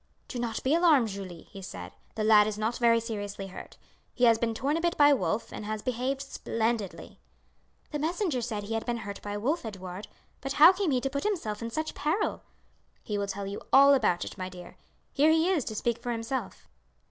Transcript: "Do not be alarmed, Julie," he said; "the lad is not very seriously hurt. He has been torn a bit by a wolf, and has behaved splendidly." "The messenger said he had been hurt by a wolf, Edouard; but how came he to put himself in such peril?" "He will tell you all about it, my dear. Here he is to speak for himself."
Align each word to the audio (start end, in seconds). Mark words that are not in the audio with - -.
"Do 0.27 0.39
not 0.39 0.63
be 0.63 0.73
alarmed, 0.73 1.09
Julie," 1.09 1.43
he 1.51 1.61
said; 1.61 1.91
"the 2.15 2.23
lad 2.23 2.47
is 2.47 2.57
not 2.57 2.77
very 2.79 2.99
seriously 2.99 3.45
hurt. 3.45 3.77
He 4.15 4.23
has 4.23 4.39
been 4.39 4.55
torn 4.55 4.75
a 4.75 4.81
bit 4.81 4.97
by 4.97 5.09
a 5.09 5.15
wolf, 5.15 5.53
and 5.53 5.63
has 5.63 5.83
behaved 5.83 6.23
splendidly." 6.23 7.19
"The 7.91 7.99
messenger 7.99 8.41
said 8.41 8.63
he 8.63 8.73
had 8.73 8.83
been 8.87 8.97
hurt 9.05 9.21
by 9.21 9.33
a 9.33 9.39
wolf, 9.39 9.63
Edouard; 9.63 10.07
but 10.41 10.53
how 10.53 10.73
came 10.73 10.89
he 10.89 11.01
to 11.01 11.09
put 11.11 11.23
himself 11.23 11.61
in 11.61 11.69
such 11.69 11.93
peril?" 11.93 12.41
"He 13.03 13.19
will 13.19 13.27
tell 13.27 13.45
you 13.45 13.61
all 13.71 13.93
about 13.93 14.25
it, 14.25 14.39
my 14.39 14.49
dear. 14.49 14.75
Here 15.13 15.29
he 15.31 15.49
is 15.51 15.63
to 15.65 15.75
speak 15.75 15.99
for 16.01 16.11
himself." 16.11 16.67